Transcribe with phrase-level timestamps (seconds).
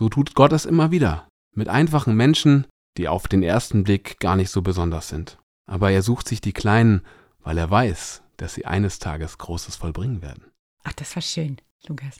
[0.00, 1.28] So tut Gott es immer wieder.
[1.54, 2.66] Mit einfachen Menschen,
[2.96, 5.36] die auf den ersten Blick gar nicht so besonders sind.
[5.66, 7.02] Aber er sucht sich die Kleinen,
[7.40, 10.44] weil er weiß, dass sie eines Tages Großes vollbringen werden.
[10.84, 12.16] Ach, das war schön, Lukas.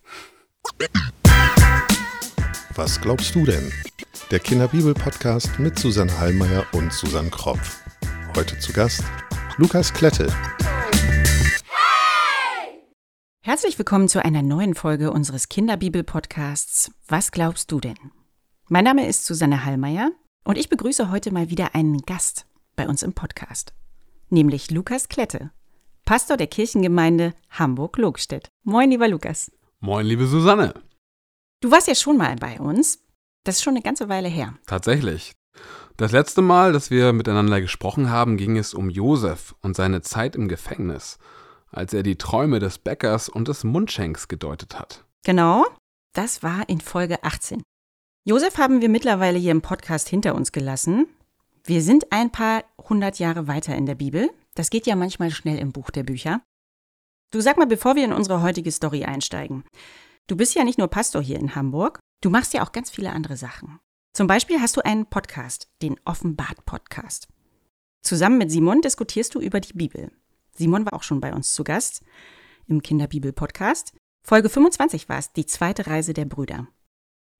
[2.75, 3.73] Was glaubst du denn?
[4.31, 7.83] Der Kinderbibel-Podcast mit Susanne Hallmeier und Susanne Kropf.
[8.37, 9.05] Heute zu Gast
[9.57, 10.29] Lukas Klette.
[13.43, 17.97] Herzlich willkommen zu einer neuen Folge unseres Kinderbibel-Podcasts Was glaubst du denn?
[18.69, 20.11] Mein Name ist Susanne Hallmeier
[20.45, 22.45] und ich begrüße heute mal wieder einen Gast
[22.77, 23.73] bei uns im Podcast,
[24.29, 25.53] nämlich Lukas Klette,
[26.05, 28.51] Pastor der Kirchengemeinde Hamburg-Logstedt.
[28.63, 29.51] Moin, lieber Lukas.
[29.81, 30.75] Moin, liebe Susanne.
[31.63, 33.03] Du warst ja schon mal bei uns.
[33.45, 34.53] Das ist schon eine ganze Weile her.
[34.67, 35.33] Tatsächlich.
[35.97, 40.37] Das letzte Mal, dass wir miteinander gesprochen haben, ging es um Josef und seine Zeit
[40.37, 41.19] im Gefängnis,
[41.71, 45.05] als er die Träume des Bäckers und des Mundschenks gedeutet hat.
[45.25, 45.67] Genau,
[46.13, 47.63] das war in Folge 18.
[48.25, 51.07] Josef haben wir mittlerweile hier im Podcast hinter uns gelassen.
[51.65, 54.31] Wir sind ein paar hundert Jahre weiter in der Bibel.
[54.55, 56.43] Das geht ja manchmal schnell im Buch der Bücher.
[57.31, 59.65] Du sag mal, bevor wir in unsere heutige Story einsteigen.
[60.27, 63.13] Du bist ja nicht nur Pastor hier in Hamburg, du machst ja auch ganz viele
[63.13, 63.79] andere Sachen.
[64.13, 67.29] Zum Beispiel hast du einen Podcast, den Offenbart-Podcast.
[68.03, 70.11] Zusammen mit Simon diskutierst du über die Bibel.
[70.53, 72.03] Simon war auch schon bei uns zu Gast
[72.67, 73.95] im Kinderbibel-Podcast.
[74.23, 76.69] Folge 25 war es, die zweite Reise der Brüder.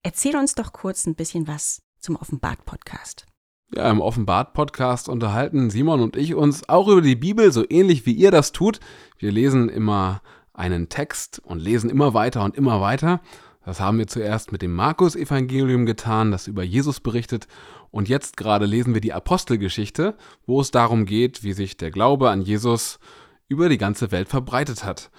[0.03, 3.25] Erzähl uns doch kurz ein bisschen was zum Offenbart-Podcast.
[3.73, 8.13] Ja, im Offenbart-Podcast unterhalten Simon und ich uns auch über die Bibel, so ähnlich wie
[8.13, 8.79] ihr das tut.
[9.17, 10.21] Wir lesen immer
[10.53, 13.21] einen Text und lesen immer weiter und immer weiter.
[13.63, 17.47] Das haben wir zuerst mit dem Markus-Evangelium getan, das über Jesus berichtet.
[17.91, 20.15] Und jetzt gerade lesen wir die Apostelgeschichte,
[20.47, 22.99] wo es darum geht, wie sich der Glaube an Jesus
[23.47, 25.11] über die ganze Welt verbreitet hat.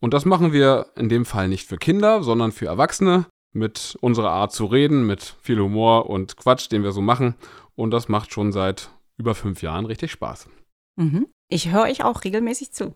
[0.00, 4.30] Und das machen wir in dem Fall nicht für Kinder, sondern für Erwachsene mit unserer
[4.30, 7.34] Art zu reden, mit viel Humor und Quatsch, den wir so machen.
[7.74, 10.48] Und das macht schon seit über fünf Jahren richtig Spaß.
[10.96, 11.26] Mhm.
[11.48, 12.94] Ich höre euch auch regelmäßig zu.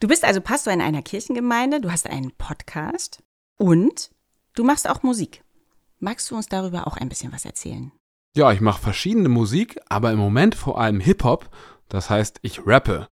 [0.00, 3.22] Du bist also Pastor in einer Kirchengemeinde, du hast einen Podcast
[3.56, 4.10] und
[4.54, 5.42] du machst auch Musik.
[5.98, 7.92] Magst du uns darüber auch ein bisschen was erzählen?
[8.36, 11.48] Ja, ich mache verschiedene Musik, aber im Moment vor allem Hip-Hop.
[11.88, 13.08] Das heißt, ich rappe.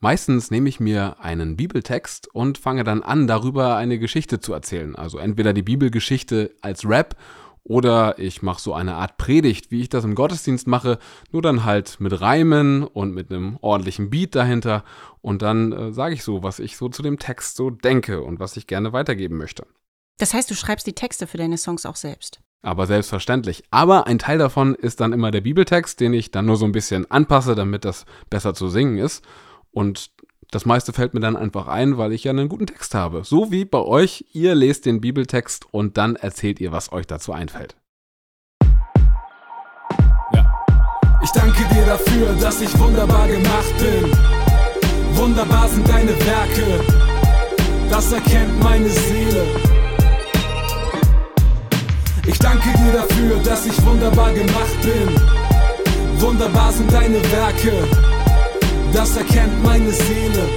[0.00, 4.96] Meistens nehme ich mir einen Bibeltext und fange dann an, darüber eine Geschichte zu erzählen.
[4.96, 7.16] Also entweder die Bibelgeschichte als Rap
[7.62, 10.98] oder ich mache so eine Art Predigt, wie ich das im Gottesdienst mache,
[11.32, 14.84] nur dann halt mit Reimen und mit einem ordentlichen Beat dahinter.
[15.22, 18.40] Und dann äh, sage ich so, was ich so zu dem Text so denke und
[18.40, 19.66] was ich gerne weitergeben möchte.
[20.18, 22.40] Das heißt, du schreibst die Texte für deine Songs auch selbst.
[22.62, 23.64] Aber selbstverständlich.
[23.70, 26.72] Aber ein Teil davon ist dann immer der Bibeltext, den ich dann nur so ein
[26.72, 29.22] bisschen anpasse, damit das besser zu singen ist.
[29.70, 30.10] Und
[30.50, 33.24] das meiste fällt mir dann einfach ein, weil ich ja einen guten Text habe.
[33.24, 37.32] So wie bei euch, ihr lest den Bibeltext und dann erzählt ihr, was euch dazu
[37.32, 37.76] einfällt.
[40.32, 40.64] Ja.
[41.22, 44.10] Ich danke dir dafür, dass ich wunderbar gemacht bin.
[45.16, 46.84] Wunderbar sind deine Werke,
[47.90, 49.83] das erkennt meine Seele.
[52.26, 56.20] Ich danke dir dafür, dass ich wunderbar gemacht bin.
[56.20, 57.72] Wunderbar sind deine Werke
[58.94, 60.48] das erkennt meine Seele.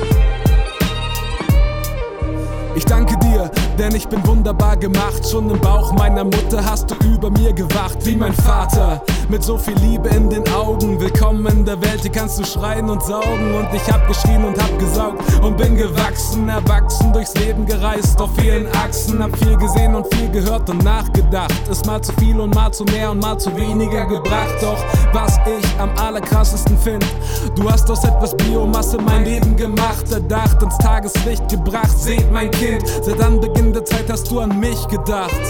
[2.75, 5.27] Ich danke dir, denn ich bin wunderbar gemacht.
[5.29, 9.01] Schon im Bauch meiner Mutter hast du über mir gewacht, wie mein Vater.
[9.29, 10.99] Mit so viel Liebe in den Augen.
[10.99, 13.55] Willkommen in der Welt, hier kannst du schreien und saugen.
[13.55, 18.29] Und ich hab geschrien und hab gesaugt und bin gewachsen, erwachsen, durchs Leben gereist, auf
[18.37, 19.21] vielen Achsen.
[19.21, 21.53] Hab viel gesehen und viel gehört und nachgedacht.
[21.69, 24.55] Ist mal zu viel und mal zu mehr und mal zu weniger gebracht.
[24.61, 24.83] Doch
[25.13, 27.05] was ich am allerkrassesten find,
[27.55, 31.97] du hast aus etwas Biomasse mein Leben gemacht, erdacht, ins Tageslicht gebracht.
[31.97, 35.41] Seht mein Kind, seit Anbeginn der Zeit hast du an mich gedacht.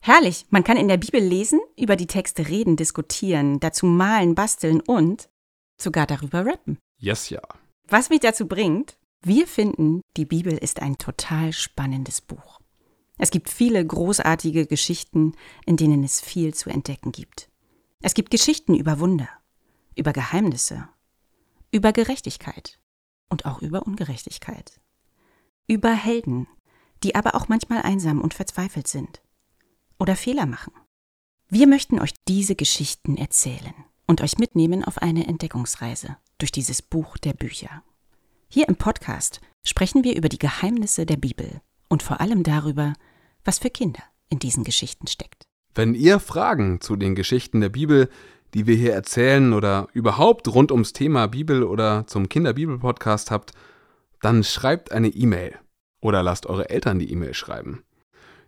[0.00, 4.80] Herrlich, man kann in der Bibel lesen, über die Texte reden, diskutieren, dazu malen, basteln
[4.80, 5.28] und
[5.80, 6.78] sogar darüber rappen.
[6.98, 7.42] Yes, ja.
[7.88, 12.60] Was mich dazu bringt, wir finden, die Bibel ist ein total spannendes Buch.
[13.18, 15.32] Es gibt viele großartige Geschichten,
[15.64, 17.48] in denen es viel zu entdecken gibt.
[18.00, 19.28] Es gibt Geschichten über Wunder,
[19.96, 20.88] über Geheimnisse,
[21.72, 22.78] über Gerechtigkeit
[23.28, 24.80] und auch über Ungerechtigkeit,
[25.66, 26.46] über Helden,
[27.02, 29.22] die aber auch manchmal einsam und verzweifelt sind
[29.98, 30.72] oder Fehler machen.
[31.48, 33.74] Wir möchten euch diese Geschichten erzählen
[34.06, 37.82] und euch mitnehmen auf eine Entdeckungsreise durch dieses Buch der Bücher.
[38.48, 42.94] Hier im Podcast sprechen wir über die Geheimnisse der Bibel und vor allem darüber,
[43.44, 45.44] was für Kinder in diesen Geschichten steckt.
[45.74, 48.08] Wenn ihr Fragen zu den Geschichten der Bibel,
[48.54, 53.52] die wir hier erzählen oder überhaupt rund ums Thema Bibel oder zum Kinderbibel-Podcast habt,
[54.20, 55.58] dann schreibt eine E-Mail
[56.00, 57.84] Oder lasst eure Eltern die E-Mail schreiben.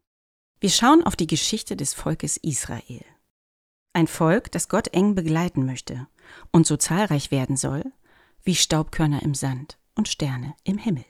[0.61, 3.05] Wir schauen auf die Geschichte des Volkes Israel.
[3.93, 6.07] Ein Volk, das Gott eng begleiten möchte
[6.53, 7.85] und so zahlreich werden soll
[8.43, 11.05] wie Staubkörner im Sand und Sterne im Himmel.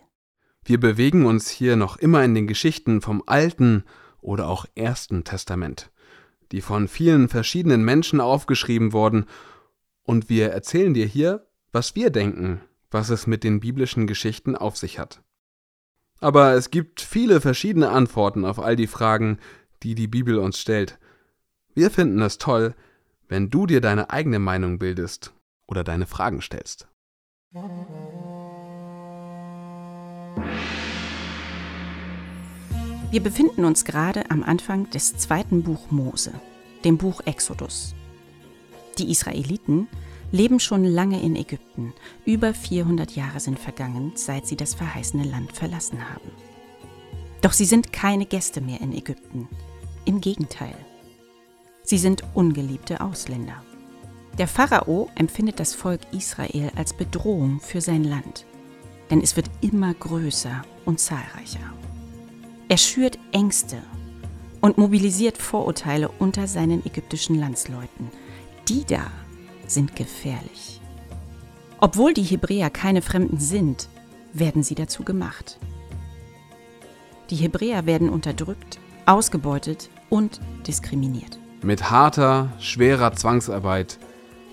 [0.65, 3.85] Wir bewegen uns hier noch immer in den Geschichten vom Alten
[4.21, 5.91] oder auch Ersten Testament,
[6.53, 9.27] die von vielen verschiedenen Menschen aufgeschrieben wurden,
[10.03, 12.61] und wir erzählen dir hier, was wir denken,
[12.91, 15.23] was es mit den biblischen Geschichten auf sich hat.
[16.19, 19.39] Aber es gibt viele verschiedene Antworten auf all die Fragen,
[19.83, 20.99] die die Bibel uns stellt.
[21.75, 22.75] Wir finden es toll,
[23.29, 25.33] wenn du dir deine eigene Meinung bildest
[25.67, 26.89] oder deine Fragen stellst.
[33.11, 36.33] Wir befinden uns gerade am Anfang des zweiten Buch Mose,
[36.85, 37.97] dem Buch Exodus.
[38.99, 39.89] Die Israeliten
[40.31, 41.93] leben schon lange in Ägypten.
[42.25, 46.31] Über 400 Jahre sind vergangen, seit sie das verheißene Land verlassen haben.
[47.41, 49.49] Doch sie sind keine Gäste mehr in Ägypten.
[50.05, 50.77] Im Gegenteil.
[51.83, 53.65] Sie sind ungeliebte Ausländer.
[54.39, 58.47] Der Pharao empfindet das Volk Israel als Bedrohung für sein Land,
[59.11, 61.80] denn es wird immer größer und zahlreicher.
[62.71, 63.79] Er schürt Ängste
[64.61, 68.13] und mobilisiert Vorurteile unter seinen ägyptischen Landsleuten.
[68.69, 69.11] Die da
[69.67, 70.81] sind gefährlich.
[71.81, 73.89] Obwohl die Hebräer keine Fremden sind,
[74.33, 75.59] werden sie dazu gemacht.
[77.31, 81.41] Die Hebräer werden unterdrückt, ausgebeutet und diskriminiert.
[81.63, 83.99] Mit harter, schwerer Zwangsarbeit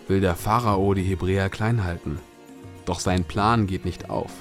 [0.07, 2.17] will der Pharao die Hebräer klein halten.
[2.85, 4.31] Doch sein Plan geht nicht auf.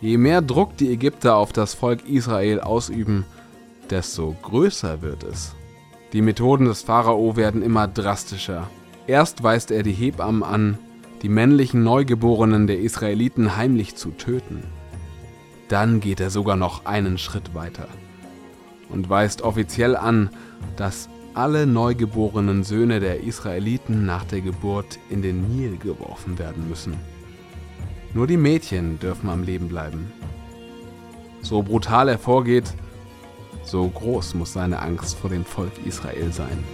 [0.00, 3.24] Je mehr Druck die Ägypter auf das Volk Israel ausüben,
[3.90, 5.56] desto größer wird es.
[6.12, 8.70] Die Methoden des Pharao werden immer drastischer.
[9.08, 10.78] Erst weist er die Hebammen an,
[11.22, 14.62] die männlichen Neugeborenen der Israeliten heimlich zu töten.
[15.66, 17.88] Dann geht er sogar noch einen Schritt weiter
[18.88, 20.30] und weist offiziell an,
[20.76, 26.94] dass alle neugeborenen Söhne der Israeliten nach der Geburt in den Nil geworfen werden müssen.
[28.14, 30.12] Nur die Mädchen dürfen am Leben bleiben.
[31.42, 32.72] So brutal er vorgeht,
[33.62, 36.64] so groß muss seine Angst vor dem Volk Israel sein.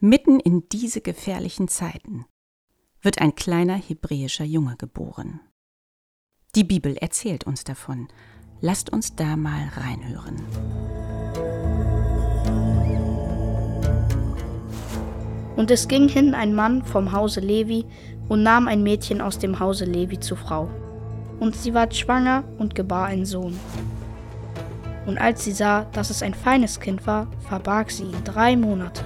[0.00, 2.26] Mitten in diese gefährlichen Zeiten
[3.02, 5.40] wird ein kleiner hebräischer Junge geboren.
[6.54, 8.08] Die Bibel erzählt uns davon.
[8.60, 11.15] Lasst uns da mal reinhören.
[15.56, 17.86] Und es ging hin ein Mann vom Hause Levi
[18.28, 20.68] und nahm ein Mädchen aus dem Hause Levi zur Frau.
[21.40, 23.58] Und sie ward schwanger und gebar einen Sohn.
[25.06, 29.04] Und als sie sah, dass es ein feines Kind war, verbarg sie ihn drei Monate.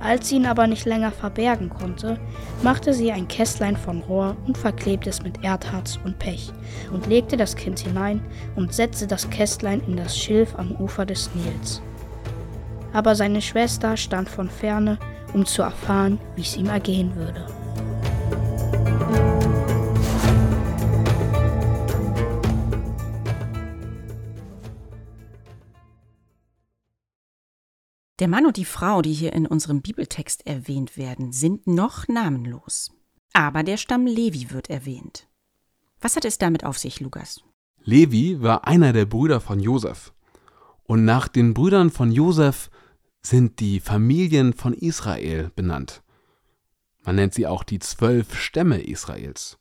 [0.00, 2.18] Als sie ihn aber nicht länger verbergen konnte,
[2.62, 6.52] machte sie ein Kästlein von Rohr und verklebte es mit Erdharz und Pech
[6.92, 8.20] und legte das Kind hinein
[8.54, 11.80] und setzte das Kästlein in das Schilf am Ufer des Nils.
[12.92, 14.98] Aber seine Schwester stand von ferne
[15.34, 17.46] um zu erfahren, wie es ihm ergehen würde.
[28.20, 32.92] Der Mann und die Frau, die hier in unserem Bibeltext erwähnt werden, sind noch namenlos.
[33.32, 35.28] Aber der Stamm Levi wird erwähnt.
[36.00, 37.42] Was hat es damit auf sich, Lukas?
[37.82, 40.14] Levi war einer der Brüder von Josef.
[40.84, 42.70] Und nach den Brüdern von Josef
[43.26, 46.02] sind die Familien von Israel benannt.
[47.04, 49.58] Man nennt sie auch die zwölf Stämme Israels.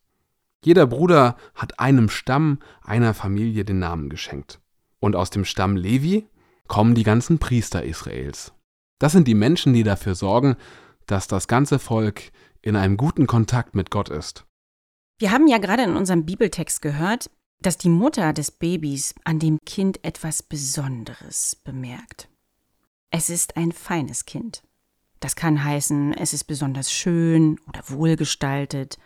[0.63, 4.59] Jeder Bruder hat einem Stamm, einer Familie den Namen geschenkt.
[4.99, 6.27] Und aus dem Stamm Levi
[6.67, 8.53] kommen die ganzen Priester Israels.
[8.99, 10.55] Das sind die Menschen, die dafür sorgen,
[11.07, 14.45] dass das ganze Volk in einem guten Kontakt mit Gott ist.
[15.19, 17.29] Wir haben ja gerade in unserem Bibeltext gehört,
[17.61, 22.29] dass die Mutter des Babys an dem Kind etwas Besonderes bemerkt.
[23.15, 24.63] Es ist ein feines Kind.
[25.19, 28.97] Das kann heißen, es ist besonders schön oder wohlgestaltet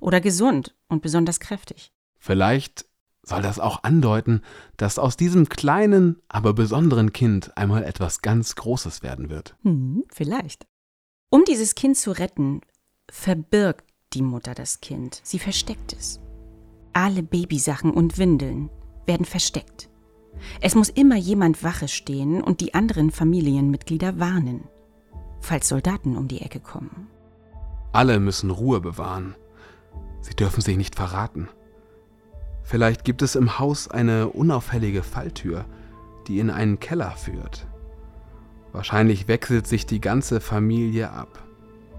[0.00, 1.90] oder gesund und besonders kräftig.
[2.18, 2.84] Vielleicht
[3.22, 4.42] soll das auch andeuten,
[4.76, 9.56] dass aus diesem kleinen, aber besonderen Kind einmal etwas ganz Großes werden wird.
[9.62, 10.66] Hm, vielleicht.
[11.30, 12.60] Um dieses Kind zu retten,
[13.10, 15.22] verbirgt die Mutter das Kind.
[15.24, 16.20] Sie versteckt es.
[16.92, 18.68] Alle Babysachen und Windeln
[19.06, 19.88] werden versteckt.
[20.60, 24.64] Es muss immer jemand Wache stehen und die anderen Familienmitglieder warnen,
[25.40, 27.08] falls Soldaten um die Ecke kommen.
[27.92, 29.34] Alle müssen Ruhe bewahren.
[30.20, 31.48] Sie dürfen sich nicht verraten.
[32.62, 35.66] Vielleicht gibt es im Haus eine unauffällige Falltür,
[36.26, 37.66] die in einen Keller führt.
[38.72, 41.44] Wahrscheinlich wechselt sich die ganze Familie ab.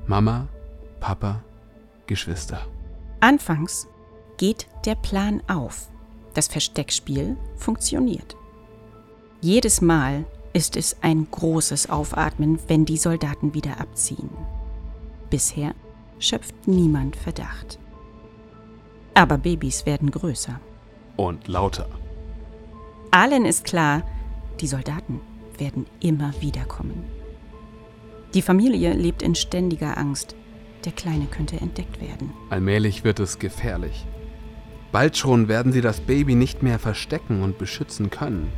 [0.08, 0.48] Mama,
[1.00, 1.44] Papa,
[2.08, 2.68] Geschwister.
[3.22, 3.88] Anfangs
[4.38, 5.90] geht der Plan auf.
[6.36, 8.36] Das Versteckspiel funktioniert.
[9.42, 14.30] Jedes Mal ist es ein großes Aufatmen, wenn die Soldaten wieder abziehen.
[15.30, 15.74] Bisher
[16.20, 17.80] schöpft niemand Verdacht.
[19.14, 20.60] Aber Babys werden größer.
[21.16, 21.88] Und lauter.
[23.12, 24.04] Allen ist klar,
[24.60, 25.22] die Soldaten
[25.58, 27.06] werden immer wieder kommen.
[28.34, 30.36] Die Familie lebt in ständiger Angst.
[30.84, 32.34] Der Kleine könnte entdeckt werden.
[32.50, 34.06] Allmählich wird es gefährlich.
[34.96, 38.50] Bald schon werden sie das Baby nicht mehr verstecken und beschützen können.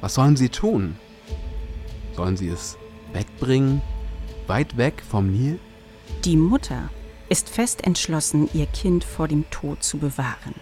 [0.00, 0.94] Was sollen sie tun?
[2.14, 2.78] Sollen sie es
[3.12, 3.82] wegbringen?
[4.46, 5.58] Weit weg vom Nil?
[6.24, 6.88] Die Mutter
[7.28, 10.54] ist fest entschlossen, ihr Kind vor dem Tod zu bewahren.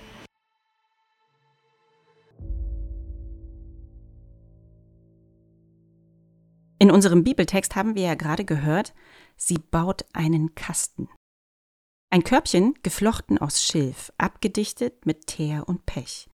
[6.78, 8.94] In unserem Bibeltext haben wir ja gerade gehört,
[9.36, 11.10] sie baut einen Kasten.
[12.10, 16.30] Ein Körbchen geflochten aus Schilf, abgedichtet mit Teer und Pech,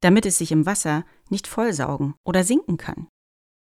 [0.00, 3.06] damit es sich im Wasser nicht vollsaugen oder sinken kann.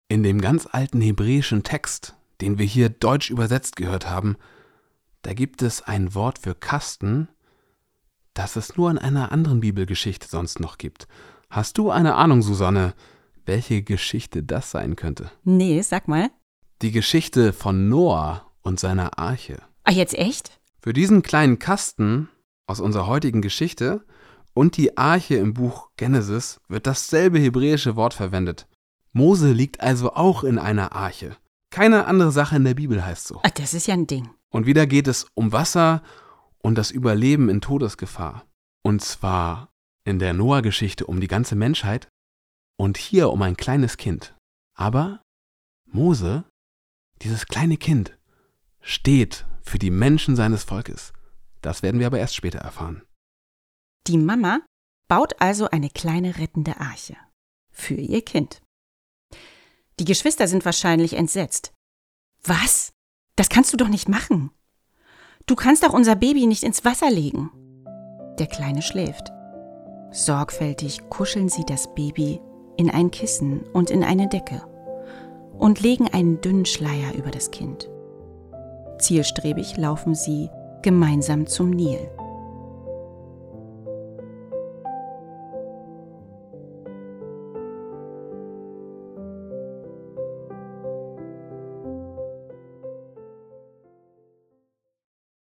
[0.08, 4.38] In dem ganz alten hebräischen Text, den wir hier deutsch übersetzt gehört haben,
[5.24, 7.28] da gibt es ein Wort für Kasten,
[8.34, 11.08] das es nur in einer anderen Bibelgeschichte sonst noch gibt.
[11.50, 12.94] Hast du eine Ahnung, Susanne,
[13.46, 15.32] welche Geschichte das sein könnte?
[15.44, 16.30] Nee, sag mal.
[16.82, 19.62] Die Geschichte von Noah und seiner Arche.
[19.84, 20.62] Ah, jetzt echt?
[20.84, 22.28] Für diesen kleinen Kasten
[22.68, 24.06] aus unserer heutigen Geschichte
[24.54, 28.68] und die Arche im Buch Genesis wird dasselbe hebräische Wort verwendet.
[29.14, 31.38] Mose liegt also auch in einer Arche.
[31.70, 33.40] Keine andere Sache in der Bibel heißt so.
[33.44, 34.30] Ah, das ist ja ein Ding.
[34.50, 36.04] Und wieder geht es um Wasser
[36.62, 38.46] und das Überleben in Todesgefahr.
[38.84, 39.70] Und zwar
[40.04, 42.10] in der Noah-Geschichte um die ganze Menschheit
[42.76, 44.36] und hier um ein kleines Kind.
[44.76, 45.22] Aber
[45.86, 46.44] Mose,
[47.22, 48.18] dieses kleine Kind,
[48.82, 51.14] steht für die Menschen seines Volkes.
[51.62, 53.02] Das werden wir aber erst später erfahren.
[54.08, 54.60] Die Mama
[55.08, 57.16] baut also eine kleine rettende Arche
[57.72, 58.62] für ihr Kind.
[60.00, 61.74] Die Geschwister sind wahrscheinlich entsetzt.
[62.44, 62.94] Was?
[63.36, 64.52] Das kannst du doch nicht machen.
[65.46, 67.52] Du kannst doch unser Baby nicht ins Wasser legen.
[68.40, 69.32] Der Kleine schläft.
[70.12, 72.40] Sorgfältig kuscheln sie das Baby
[72.78, 74.64] in ein Kissen und in eine Decke
[75.58, 77.90] und legen einen dünnen Schleier über das Kind.
[79.00, 80.50] Zielstrebig laufen sie
[80.82, 82.10] gemeinsam zum Nil.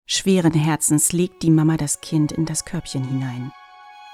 [0.06, 3.52] Schweren Herzens legt die Mama das Kind in das Körbchen hinein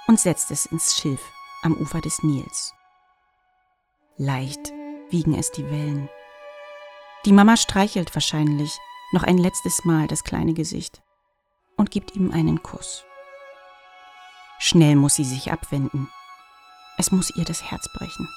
[0.08, 1.20] und setzt es ins Schilf
[1.62, 2.72] am Ufer des Nils.
[4.16, 4.72] Leicht
[5.10, 6.08] wiegen es die Wellen.
[7.26, 8.78] Die Mama streichelt wahrscheinlich
[9.12, 11.02] noch ein letztes Mal das kleine Gesicht
[11.76, 13.04] und gibt ihm einen Kuss.
[14.58, 16.08] Schnell muss sie sich abwenden.
[16.98, 18.28] Es muss ihr das Herz brechen.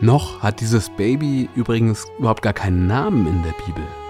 [0.00, 4.01] Noch hat dieses Baby übrigens überhaupt gar keinen Namen in der Bibel.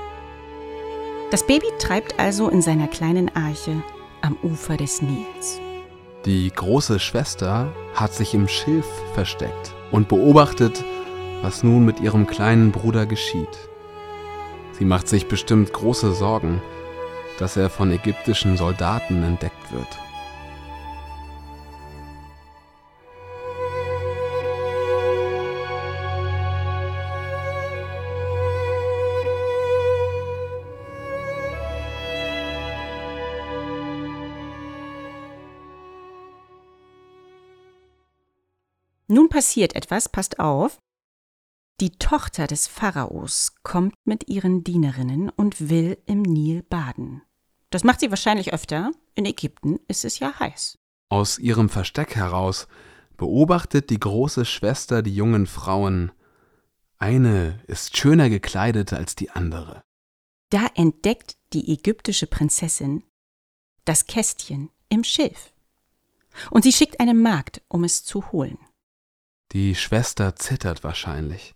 [1.32, 3.82] Das Baby treibt also in seiner kleinen Arche
[4.20, 5.62] am Ufer des Nils.
[6.26, 8.84] Die große Schwester hat sich im Schilf
[9.14, 10.84] versteckt und beobachtet,
[11.40, 13.70] was nun mit ihrem kleinen Bruder geschieht.
[14.72, 16.60] Sie macht sich bestimmt große Sorgen,
[17.38, 19.88] dass er von ägyptischen Soldaten entdeckt wird.
[39.32, 40.78] Passiert etwas, passt auf.
[41.80, 47.22] Die Tochter des Pharaos kommt mit ihren Dienerinnen und will im Nil baden.
[47.70, 48.92] Das macht sie wahrscheinlich öfter.
[49.14, 50.78] In Ägypten ist es ja heiß.
[51.08, 52.68] Aus ihrem Versteck heraus
[53.16, 56.12] beobachtet die große Schwester die jungen Frauen.
[56.98, 59.82] Eine ist schöner gekleidet als die andere.
[60.50, 63.02] Da entdeckt die ägyptische Prinzessin
[63.86, 65.52] das Kästchen im Schilf.
[66.50, 68.58] Und sie schickt eine Magd, um es zu holen.
[69.52, 71.54] Die Schwester zittert wahrscheinlich.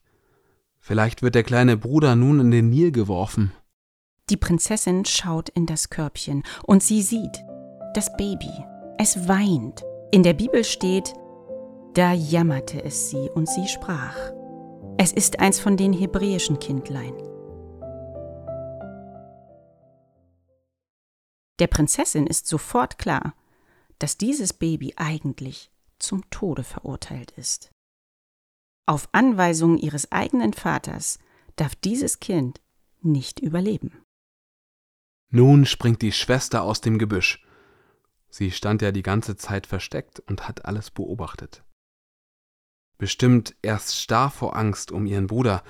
[0.79, 3.53] Vielleicht wird der kleine Bruder nun in den Nil geworfen.
[4.29, 7.43] Die Prinzessin schaut in das Körbchen und sie sieht
[7.95, 8.50] das Baby.
[8.99, 9.83] Es weint.
[10.12, 11.15] In der Bibel steht,
[11.95, 14.17] da jammerte es sie und sie sprach.
[14.99, 17.15] Es ist eins von den hebräischen Kindlein.
[21.59, 23.35] Der Prinzessin ist sofort klar,
[23.99, 27.71] dass dieses Baby eigentlich zum Tode verurteilt ist.
[28.88, 31.19] Auf Anweisung ihres eigenen Vaters
[31.57, 32.61] darf dieses Kind
[33.00, 34.00] nicht überleben.
[35.28, 37.45] Nun springt die Schwester aus dem Gebüsch.
[38.28, 41.64] Sie stand ja die ganze Zeit versteckt und hat alles beobachtet.
[42.97, 45.64] Bestimmt erst starr vor Angst um ihren Bruder.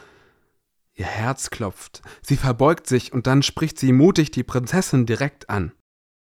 [0.92, 5.72] Ihr Herz klopft, sie verbeugt sich und dann spricht sie mutig die Prinzessin direkt an.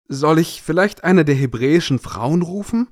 [0.08, 2.90] Soll ich vielleicht eine der hebräischen Frauen rufen,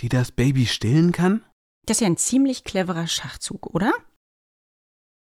[0.00, 1.44] die das Baby stillen kann?
[1.86, 3.92] Das ist ja ein ziemlich cleverer Schachzug, oder?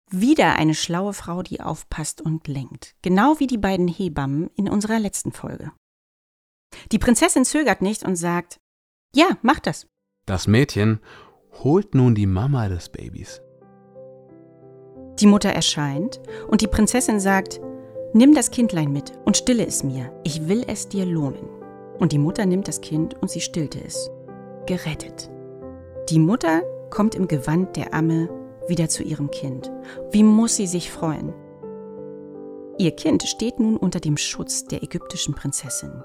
[0.09, 2.95] Wieder eine schlaue Frau, die aufpasst und lenkt.
[3.03, 5.71] Genau wie die beiden Hebammen in unserer letzten Folge.
[6.91, 8.59] Die Prinzessin zögert nicht und sagt,
[9.13, 9.87] ja, mach das.
[10.25, 10.99] Das Mädchen
[11.63, 13.41] holt nun die Mama des Babys.
[15.19, 17.59] Die Mutter erscheint und die Prinzessin sagt,
[18.13, 21.47] nimm das Kindlein mit und stille es mir, ich will es dir lohnen.
[21.99, 24.09] Und die Mutter nimmt das Kind und sie stillte es.
[24.65, 25.29] Gerettet.
[26.09, 28.29] Die Mutter kommt im Gewand der Amme
[28.67, 29.71] wieder zu ihrem Kind.
[30.11, 31.33] Wie muss sie sich freuen?
[32.79, 36.03] Ihr Kind steht nun unter dem Schutz der ägyptischen Prinzessin.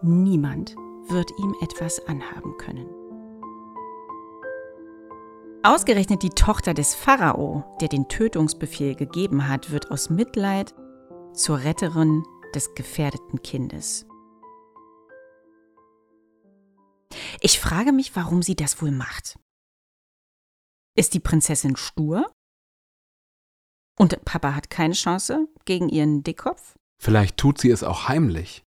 [0.00, 0.74] Niemand
[1.08, 2.88] wird ihm etwas anhaben können.
[5.62, 10.74] Ausgerechnet die Tochter des Pharao, der den Tötungsbefehl gegeben hat, wird aus Mitleid
[11.34, 12.22] zur Retterin
[12.54, 14.06] des gefährdeten Kindes.
[17.40, 19.38] Ich frage mich, warum sie das wohl macht.
[20.96, 22.30] Ist die Prinzessin stur?
[23.98, 26.74] Und Papa hat keine Chance gegen ihren Dickkopf?
[27.00, 28.64] Vielleicht tut sie es auch heimlich.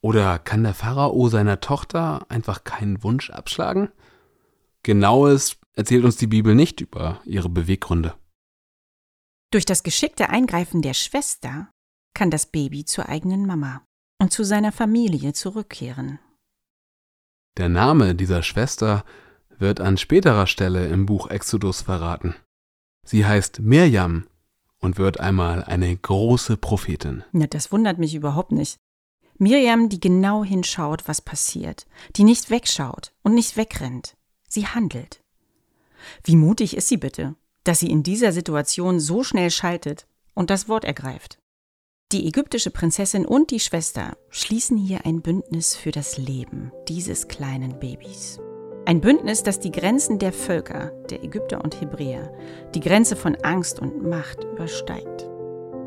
[0.00, 3.90] Oder kann der Pharao seiner Tochter einfach keinen Wunsch abschlagen?
[4.82, 8.14] Genaues erzählt uns die Bibel nicht über ihre Beweggründe.
[9.50, 11.70] Durch das geschickte Eingreifen der Schwester
[12.14, 13.84] kann das Baby zur eigenen Mama
[14.20, 16.18] und zu seiner Familie zurückkehren.
[17.56, 19.04] Der Name dieser Schwester
[19.58, 22.34] wird an späterer Stelle im Buch Exodus verraten.
[23.04, 24.26] Sie heißt Mirjam
[24.80, 27.24] und wird einmal eine große Prophetin.
[27.32, 28.78] Ja, das wundert mich überhaupt nicht.
[29.38, 34.16] Mirjam, die genau hinschaut, was passiert, die nicht wegschaut und nicht wegrennt.
[34.48, 35.22] Sie handelt.
[36.24, 37.34] Wie mutig ist sie bitte,
[37.64, 41.38] dass sie in dieser Situation so schnell schaltet und das Wort ergreift.
[42.10, 47.78] Die ägyptische Prinzessin und die Schwester schließen hier ein Bündnis für das Leben dieses kleinen
[47.78, 48.40] Babys.
[48.86, 52.32] Ein Bündnis, das die Grenzen der Völker, der Ägypter und Hebräer,
[52.74, 55.28] die Grenze von Angst und Macht übersteigt.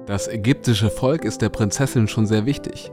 [0.06, 2.92] Das ägyptische Volk ist der Prinzessin schon sehr wichtig.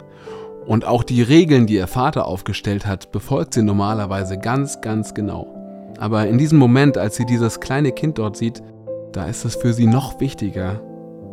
[0.65, 5.55] Und auch die Regeln, die ihr Vater aufgestellt hat, befolgt sie normalerweise ganz, ganz genau.
[5.99, 8.63] Aber in diesem Moment, als sie dieses kleine Kind dort sieht,
[9.13, 10.81] da ist es für sie noch wichtiger,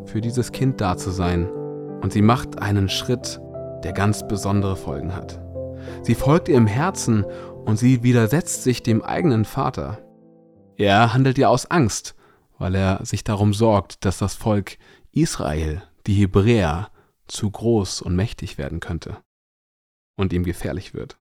[0.03, 1.47] für dieses Kind da zu sein.
[2.01, 3.39] Und sie macht einen Schritt,
[3.83, 5.41] der ganz besondere Folgen hat.
[6.03, 7.25] Sie folgt ihrem Herzen
[7.65, 9.99] und sie widersetzt sich dem eigenen Vater.
[10.77, 12.15] Er handelt ja aus Angst,
[12.57, 14.77] weil er sich darum sorgt, dass das Volk
[15.11, 16.89] Israel, die Hebräer,
[17.27, 19.17] zu groß und mächtig werden könnte
[20.15, 21.17] und ihm gefährlich wird.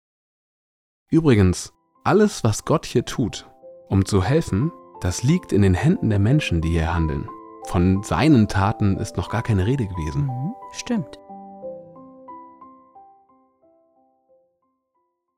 [1.10, 1.72] Übrigens,
[2.04, 3.46] alles, was Gott hier tut,
[3.88, 7.28] um zu helfen, das liegt in den Händen der Menschen, die hier handeln.
[7.70, 10.22] Von seinen Taten ist noch gar keine Rede gewesen.
[10.26, 11.20] Mhm, stimmt.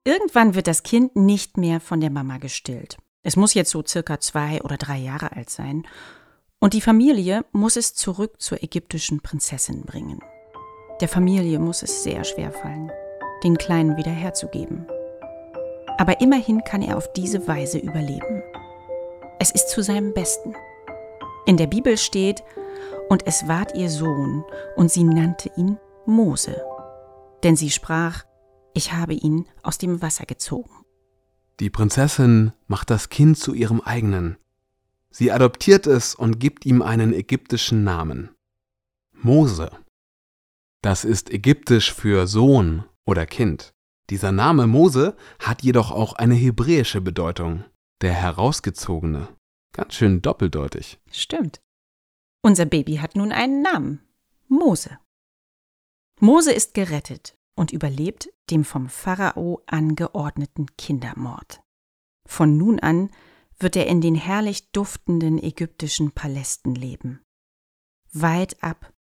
[0.04, 2.96] Irgendwann wird das Kind nicht mehr von der Mama gestillt.
[3.22, 5.86] Es muss jetzt so circa zwei oder drei Jahre alt sein.
[6.58, 10.20] Und die Familie muss es zurück zur ägyptischen Prinzessin bringen.
[11.02, 12.90] Der Familie muss es sehr schwer fallen,
[13.44, 14.86] den Kleinen wieder herzugeben.
[15.98, 18.42] Aber immerhin kann er auf diese Weise überleben.
[19.38, 20.54] Es ist zu seinem Besten.
[21.44, 22.42] In der Bibel steht,
[23.08, 24.44] und es ward ihr Sohn,
[24.76, 26.62] und sie nannte ihn Mose.
[27.42, 28.24] Denn sie sprach,
[28.74, 30.70] ich habe ihn aus dem Wasser gezogen.
[31.60, 34.36] Die Prinzessin macht das Kind zu ihrem eigenen.
[35.10, 38.30] Sie adoptiert es und gibt ihm einen ägyptischen Namen.
[39.12, 39.70] Mose.
[40.80, 43.74] Das ist ägyptisch für Sohn oder Kind.
[44.10, 47.64] Dieser Name Mose hat jedoch auch eine hebräische Bedeutung,
[48.00, 49.28] der Herausgezogene.
[49.72, 51.00] Ganz schön doppeldeutig.
[51.10, 51.60] Stimmt.
[52.42, 54.00] Unser Baby hat nun einen Namen.
[54.48, 54.98] Mose.
[56.20, 61.62] Mose ist gerettet und überlebt dem vom Pharao angeordneten Kindermord.
[62.26, 63.10] Von nun an
[63.58, 67.22] wird er in den herrlich duftenden ägyptischen Palästen leben,
[68.12, 68.92] weit ab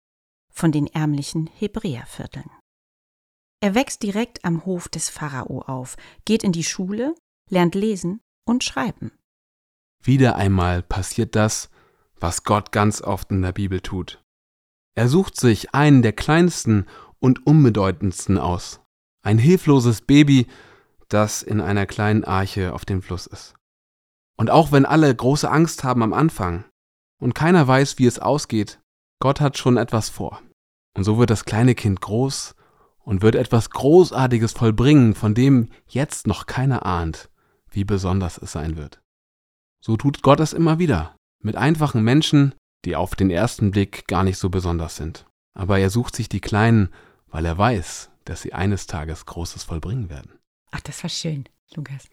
[0.50, 2.50] von den ärmlichen Hebräervierteln.
[3.60, 7.14] Er wächst direkt am Hof des Pharao auf, geht in die Schule,
[7.48, 9.12] lernt lesen und schreiben.
[10.02, 11.70] Wieder einmal passiert das,
[12.18, 14.22] was Gott ganz oft in der Bibel tut.
[14.94, 16.86] Er sucht sich einen der kleinsten
[17.18, 18.80] und unbedeutendsten aus.
[19.22, 20.48] Ein hilfloses Baby,
[21.08, 23.54] das in einer kleinen Arche auf dem Fluss ist.
[24.36, 26.64] Und auch wenn alle große Angst haben am Anfang
[27.20, 28.80] und keiner weiß, wie es ausgeht,
[29.20, 30.42] Gott hat schon etwas vor.
[30.96, 32.54] Und so wird das kleine Kind groß
[32.98, 37.30] und wird etwas Großartiges vollbringen, von dem jetzt noch keiner ahnt,
[37.70, 39.01] wie besonders es sein wird.
[39.84, 44.22] So tut Gott es immer wieder, mit einfachen Menschen, die auf den ersten Blick gar
[44.22, 45.26] nicht so besonders sind.
[45.54, 46.94] Aber er sucht sich die Kleinen,
[47.26, 50.38] weil er weiß, dass sie eines Tages Großes vollbringen werden.
[50.70, 52.08] Ach, das war schön, Lukas.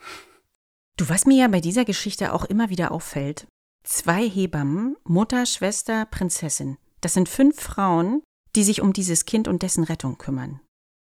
[0.97, 3.47] Du, was mir ja bei dieser Geschichte auch immer wieder auffällt,
[3.83, 8.21] zwei Hebammen, Mutter, Schwester, Prinzessin, das sind fünf Frauen,
[8.55, 10.59] die sich um dieses Kind und dessen Rettung kümmern.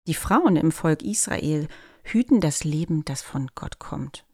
[0.09, 1.69] Die Frauen im Volk Israel
[2.03, 4.26] hüten das Leben, das von Gott kommt.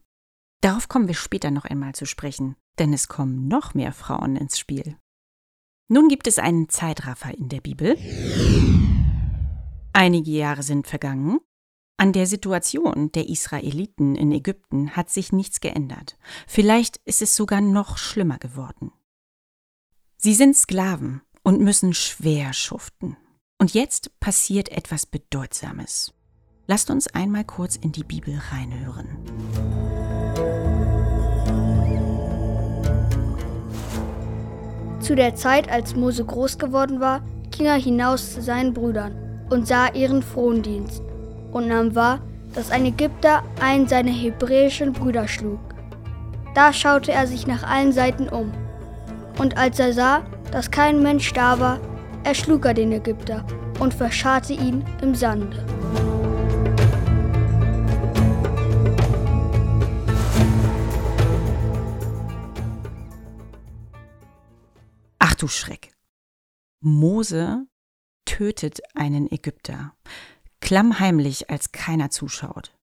[0.62, 4.58] Darauf kommen wir später noch einmal zu sprechen, denn es kommen noch mehr Frauen ins
[4.58, 4.96] Spiel.
[5.88, 7.98] Nun gibt es einen Zeitraffer in der Bibel.
[9.92, 11.40] Einige Jahre sind vergangen.
[11.98, 16.16] An der Situation der Israeliten in Ägypten hat sich nichts geändert.
[16.46, 18.92] Vielleicht ist es sogar noch schlimmer geworden.
[20.16, 23.16] Sie sind Sklaven und müssen schwer schuften.
[23.58, 26.14] Und jetzt passiert etwas Bedeutsames.
[26.68, 29.18] Lasst uns einmal kurz in die Bibel reinhören.
[35.02, 39.12] Zu der Zeit, als Mose groß geworden war, ging er hinaus zu seinen Brüdern
[39.50, 41.02] und sah ihren Frondienst
[41.50, 42.20] und nahm wahr,
[42.54, 45.58] dass ein Ägypter einen seiner hebräischen Brüder schlug.
[46.54, 48.52] Da schaute er sich nach allen Seiten um.
[49.38, 51.80] Und als er sah, dass kein Mensch da war,
[52.22, 53.44] erschlug er den Ägypter
[53.80, 55.64] und verscharrte ihn im Sande.
[65.42, 65.92] Du Schreck.
[66.80, 67.66] Mose
[68.24, 69.94] tötet einen Ägypter,
[70.60, 72.74] klammheimlich, als keiner zuschaut.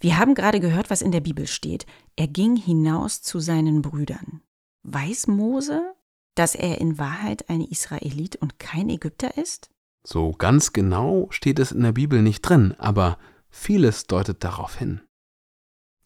[0.00, 1.86] Wir haben gerade gehört, was in der Bibel steht.
[2.16, 4.42] Er ging hinaus zu seinen Brüdern.
[4.82, 5.94] Weiß Mose,
[6.34, 9.70] dass er in Wahrheit ein Israelit und kein Ägypter ist?
[10.04, 13.18] So ganz genau steht es in der Bibel nicht drin, aber
[13.48, 15.00] vieles deutet darauf hin.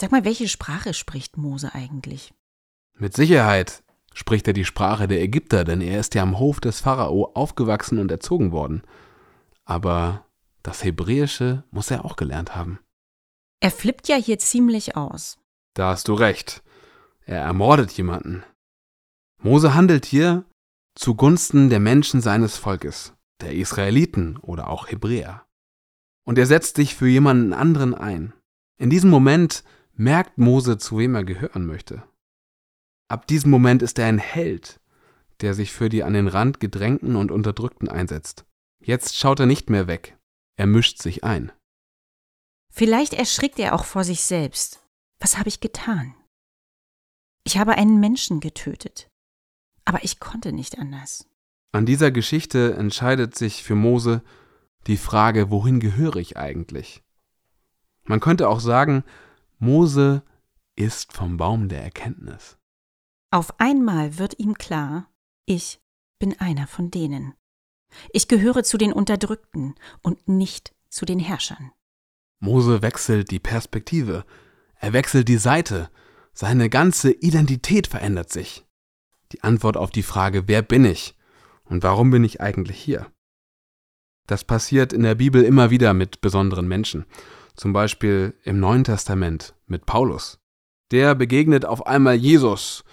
[0.00, 2.34] Sag mal, welche Sprache spricht Mose eigentlich?
[2.98, 3.82] Mit Sicherheit
[4.16, 7.98] spricht er die Sprache der Ägypter, denn er ist ja am Hof des Pharao aufgewachsen
[7.98, 8.82] und erzogen worden.
[9.66, 10.24] Aber
[10.62, 12.78] das Hebräische muss er auch gelernt haben.
[13.60, 15.38] Er flippt ja hier ziemlich aus.
[15.74, 16.62] Da hast du recht.
[17.26, 18.42] Er ermordet jemanden.
[19.42, 20.46] Mose handelt hier
[20.94, 25.44] zugunsten der Menschen seines Volkes, der Israeliten oder auch Hebräer.
[26.24, 28.32] Und er setzt sich für jemanden anderen ein.
[28.78, 32.02] In diesem Moment merkt Mose, zu wem er gehören möchte.
[33.08, 34.80] Ab diesem Moment ist er ein Held,
[35.40, 38.44] der sich für die an den Rand gedrängten und Unterdrückten einsetzt.
[38.80, 40.18] Jetzt schaut er nicht mehr weg,
[40.56, 41.52] er mischt sich ein.
[42.72, 44.82] Vielleicht erschrickt er auch vor sich selbst.
[45.18, 46.14] Was habe ich getan?
[47.44, 49.08] Ich habe einen Menschen getötet.
[49.84, 51.28] Aber ich konnte nicht anders.
[51.72, 54.22] An dieser Geschichte entscheidet sich für Mose
[54.86, 57.02] die Frage, wohin gehöre ich eigentlich?
[58.04, 59.04] Man könnte auch sagen,
[59.58, 60.22] Mose
[60.74, 62.58] ist vom Baum der Erkenntnis.
[63.30, 65.10] Auf einmal wird ihm klar,
[65.44, 65.80] ich
[66.18, 67.34] bin einer von denen.
[68.12, 71.72] Ich gehöre zu den Unterdrückten und nicht zu den Herrschern.
[72.40, 74.24] Mose wechselt die Perspektive,
[74.76, 75.90] er wechselt die Seite,
[76.32, 78.66] seine ganze Identität verändert sich
[79.32, 81.14] die Antwort auf die Frage, wer bin ich
[81.64, 83.06] und warum bin ich eigentlich hier?
[84.26, 87.04] Das passiert in der Bibel immer wieder mit besonderen Menschen,
[87.54, 90.38] zum Beispiel im Neuen Testament mit Paulus.
[90.90, 92.84] Der begegnet auf einmal Jesus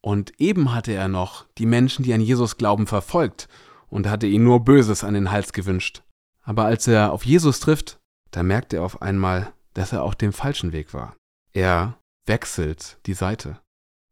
[0.00, 3.48] und eben hatte er noch die Menschen, die an Jesus glauben, verfolgt
[3.88, 6.02] und hatte ihnen nur Böses an den Hals gewünscht.
[6.42, 7.98] Aber als er auf Jesus trifft,
[8.30, 11.16] da merkt er auf einmal, dass er auf dem falschen Weg war.
[11.52, 13.60] Er wechselt die Seite.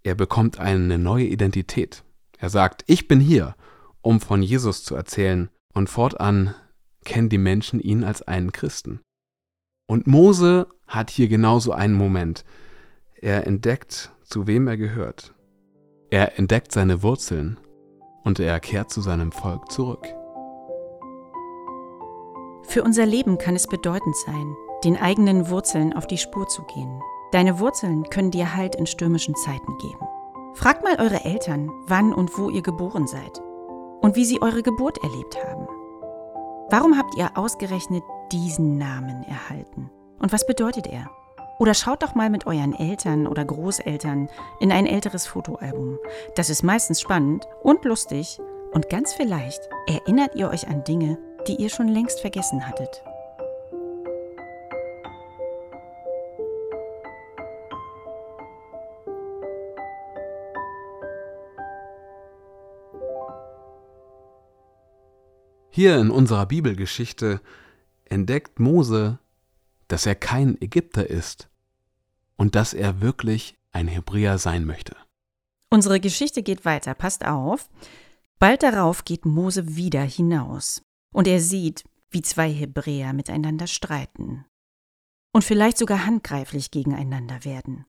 [0.03, 2.05] Er bekommt eine neue Identität.
[2.39, 3.57] Er sagt, ich bin hier,
[4.03, 6.55] um von Jesus zu erzählen, und fortan
[7.05, 9.01] kennen die Menschen ihn als einen Christen.
[9.87, 12.45] Und Mose hat hier genauso einen Moment.
[13.15, 15.35] Er entdeckt, zu wem er gehört.
[16.11, 17.59] Er entdeckt seine Wurzeln
[18.23, 20.07] und er kehrt zu seinem Volk zurück.
[22.63, 27.01] Für unser Leben kann es bedeutend sein, den eigenen Wurzeln auf die Spur zu gehen.
[27.33, 30.07] Deine Wurzeln können dir Halt in stürmischen Zeiten geben.
[30.55, 33.41] Fragt mal eure Eltern, wann und wo ihr geboren seid
[34.01, 35.67] und wie sie eure Geburt erlebt haben.
[36.71, 39.91] Warum habt ihr ausgerechnet diesen Namen erhalten?
[40.19, 41.11] Und was bedeutet er?
[41.59, 44.29] Oder schaut doch mal mit euren Eltern oder Großeltern
[44.61, 45.99] in ein älteres Fotoalbum.
[46.35, 48.39] Das ist meistens spannend und lustig
[48.73, 53.03] und ganz vielleicht erinnert ihr euch an Dinge, die ihr schon längst vergessen hattet.
[65.71, 67.41] Hier in unserer Bibelgeschichte
[68.07, 69.19] entdeckt Mose
[69.89, 71.49] dass er kein Ägypter ist
[72.37, 74.97] und dass er wirklich ein Hebräer sein möchte.
[75.71, 77.69] Unsere Geschichte geht weiter, passt auf.
[78.39, 84.45] Bald darauf geht Mose wieder hinaus und er sieht, wie zwei Hebräer miteinander streiten
[85.37, 87.85] und vielleicht sogar handgreiflich gegeneinander werden.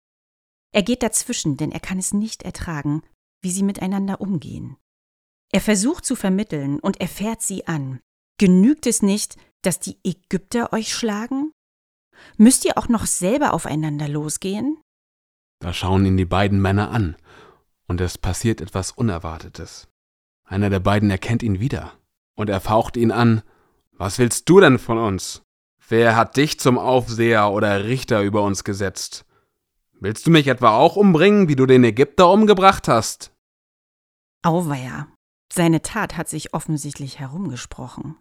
[0.73, 3.03] Er geht dazwischen, denn er kann es nicht ertragen,
[3.41, 4.75] wie sie miteinander umgehen.
[5.53, 8.01] Er versucht zu vermitteln und er fährt sie an.
[8.38, 11.46] Genügt es nicht, dass die Ägypter euch schlagen?
[12.38, 14.77] Müsst ihr auch noch selber aufeinander losgehen?
[15.60, 17.15] Da schauen ihn die beiden Männer an,
[17.88, 19.88] und es passiert etwas Unerwartetes.
[20.45, 21.93] Einer der beiden erkennt ihn wieder,
[22.36, 23.41] und er faucht ihn an.
[23.91, 25.41] Was willst du denn von uns?
[25.89, 29.25] Wer hat dich zum Aufseher oder Richter über uns gesetzt?
[29.99, 33.32] Willst du mich etwa auch umbringen, wie du den Ägypter umgebracht hast?
[34.43, 35.08] Auweia,
[35.51, 38.15] seine Tat hat sich offensichtlich herumgesprochen.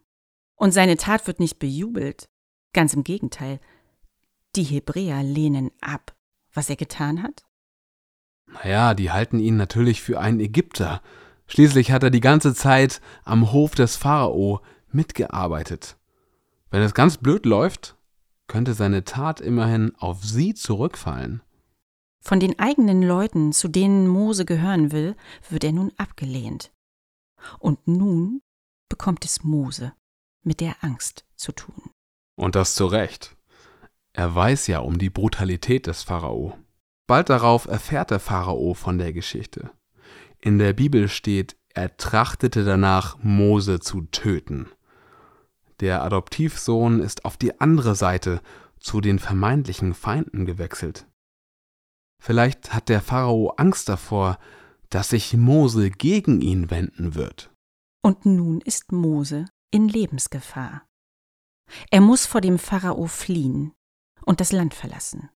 [0.56, 2.28] Und seine Tat wird nicht bejubelt.
[2.72, 3.60] Ganz im Gegenteil.
[4.56, 6.16] Die Hebräer lehnen ab,
[6.54, 7.44] was er getan hat.
[8.46, 11.02] Naja, die halten ihn natürlich für einen Ägypter.
[11.46, 15.98] Schließlich hat er die ganze Zeit am Hof des Pharao mitgearbeitet.
[16.70, 17.96] Wenn es ganz blöd läuft,
[18.46, 21.42] könnte seine Tat immerhin auf sie zurückfallen.
[22.22, 25.16] Von den eigenen Leuten, zu denen Mose gehören will,
[25.50, 26.72] wird er nun abgelehnt.
[27.58, 28.40] Und nun
[28.88, 29.92] bekommt es Mose
[30.42, 31.90] mit der Angst zu tun.
[32.36, 33.35] Und das zu Recht.
[34.16, 36.56] Er weiß ja um die Brutalität des Pharao.
[37.06, 39.70] Bald darauf erfährt der Pharao von der Geschichte.
[40.40, 44.70] In der Bibel steht, er trachtete danach, Mose zu töten.
[45.80, 48.40] Der Adoptivsohn ist auf die andere Seite
[48.80, 51.06] zu den vermeintlichen Feinden gewechselt.
[52.18, 54.38] Vielleicht hat der Pharao Angst davor,
[54.88, 57.50] dass sich Mose gegen ihn wenden wird.
[58.02, 60.86] Und nun ist Mose in Lebensgefahr.
[61.90, 63.72] Er muss vor dem Pharao fliehen
[64.26, 65.30] und das Land verlassen.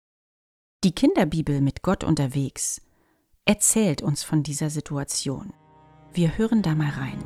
[0.84, 2.82] Die Kinderbibel mit Gott unterwegs
[3.45, 5.54] erzählt uns von dieser Situation.
[6.13, 7.23] Wir hören da mal rein.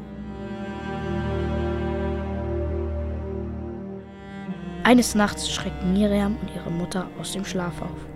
[4.84, 8.08] Eines Nachts schrecken Miriam und ihre Mutter aus dem Schlaf auf.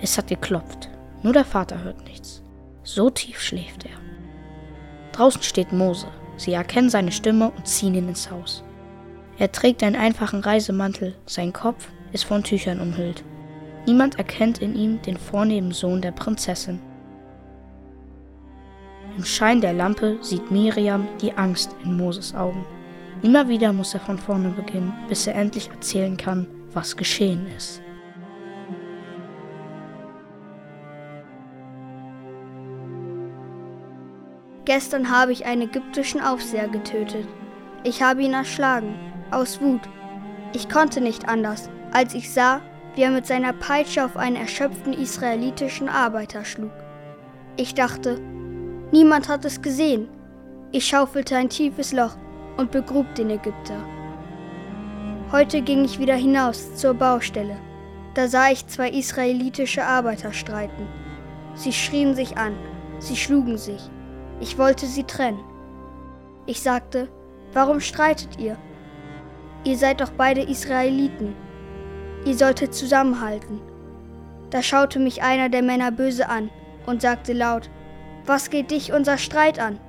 [0.00, 0.90] Es hat geklopft,
[1.22, 2.42] nur der Vater hört nichts.
[2.82, 3.96] So tief schläft er.
[5.12, 6.08] Draußen steht Mose.
[6.36, 8.64] Sie erkennen seine Stimme und ziehen ihn ins Haus.
[9.38, 13.24] Er trägt einen einfachen Reisemantel, sein Kopf ist von Tüchern umhüllt.
[13.86, 16.80] Niemand erkennt in ihm den vornehmen Sohn der Prinzessin.
[19.16, 22.64] Im Schein der Lampe sieht Miriam die Angst in Moses Augen.
[23.22, 27.82] Immer wieder muss er von vorne beginnen, bis er endlich erzählen kann, was geschehen ist.
[34.64, 37.26] Gestern habe ich einen ägyptischen Aufseher getötet.
[37.84, 38.94] Ich habe ihn erschlagen,
[39.30, 39.82] aus Wut.
[40.54, 42.60] Ich konnte nicht anders, als ich sah,
[42.94, 46.72] wie er mit seiner Peitsche auf einen erschöpften israelitischen Arbeiter schlug.
[47.56, 48.18] Ich dachte,
[48.90, 50.08] niemand hat es gesehen.
[50.72, 52.16] Ich schaufelte ein tiefes Loch
[52.56, 53.76] und begrub den Ägypter.
[55.30, 57.56] Heute ging ich wieder hinaus zur Baustelle.
[58.14, 60.86] Da sah ich zwei israelitische Arbeiter streiten.
[61.54, 62.54] Sie schrien sich an,
[62.98, 63.80] sie schlugen sich.
[64.40, 65.40] Ich wollte sie trennen.
[66.46, 67.08] Ich sagte,
[67.52, 68.56] warum streitet ihr?
[69.64, 71.34] Ihr seid doch beide Israeliten.
[72.24, 73.60] Ihr solltet zusammenhalten.
[74.50, 76.50] Da schaute mich einer der Männer böse an
[76.86, 77.70] und sagte laut,
[78.26, 79.80] was geht dich unser Streit an?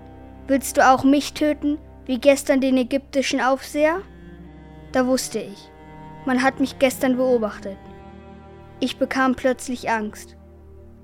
[0.47, 4.01] Willst du auch mich töten, wie gestern den ägyptischen Aufseher?
[4.91, 5.69] Da wusste ich,
[6.25, 7.77] man hat mich gestern beobachtet.
[8.79, 10.35] Ich bekam plötzlich Angst.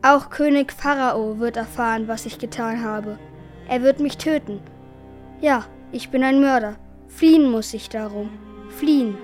[0.01, 3.19] Auch König Pharao wird erfahren, was ich getan habe.
[3.67, 4.61] Er wird mich töten.
[5.41, 6.75] Ja, ich bin ein Mörder.
[7.07, 8.29] Fliehen muss ich darum.
[8.69, 9.17] Fliehen.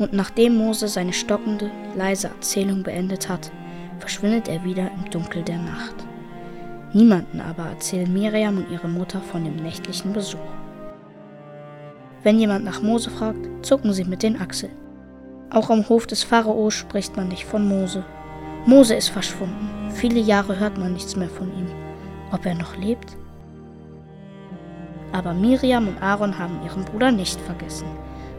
[0.00, 3.52] Und nachdem Mose seine stockende, leise Erzählung beendet hat,
[3.98, 5.94] verschwindet er wieder im Dunkel der Nacht.
[6.94, 10.38] Niemanden aber erzählen Miriam und ihre Mutter von dem nächtlichen Besuch.
[12.22, 14.72] Wenn jemand nach Mose fragt, zucken sie mit den Achseln.
[15.50, 18.02] Auch am Hof des Pharao spricht man nicht von Mose.
[18.64, 19.90] Mose ist verschwunden.
[19.92, 21.66] Viele Jahre hört man nichts mehr von ihm.
[22.32, 23.18] Ob er noch lebt?
[25.12, 27.86] Aber Miriam und Aaron haben ihren Bruder nicht vergessen.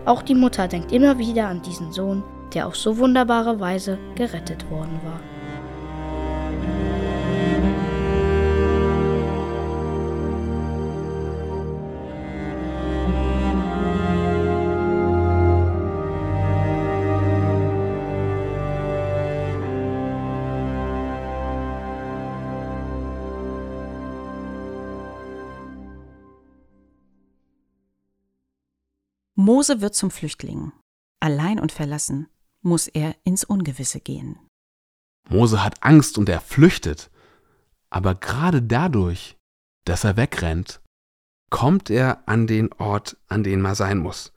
[0.05, 4.69] Auch die Mutter denkt immer wieder an diesen Sohn, der auf so wunderbare Weise gerettet
[4.69, 5.19] worden war.
[29.41, 30.71] Mose wird zum Flüchtling.
[31.19, 32.27] Allein und verlassen
[32.61, 34.37] muss er ins Ungewisse gehen.
[35.29, 37.09] Mose hat Angst und er flüchtet.
[37.89, 39.37] Aber gerade dadurch,
[39.85, 40.79] dass er wegrennt,
[41.49, 44.31] kommt er an den Ort, an den man sein muss,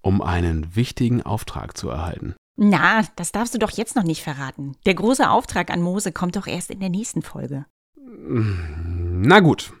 [0.00, 2.34] um einen wichtigen Auftrag zu erhalten.
[2.56, 4.74] Na, das darfst du doch jetzt noch nicht verraten.
[4.86, 7.66] Der große Auftrag an Mose kommt doch erst in der nächsten Folge.
[7.94, 9.74] Na gut.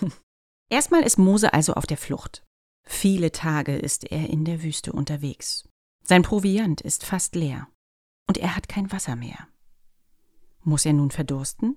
[0.68, 2.42] Erstmal ist Mose also auf der Flucht.
[2.86, 5.68] Viele Tage ist er in der Wüste unterwegs.
[6.04, 7.68] Sein Proviant ist fast leer.
[8.28, 9.48] Und er hat kein Wasser mehr.
[10.62, 11.76] Muss er nun verdursten?